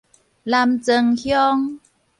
[0.43, 1.77] 南庄鄉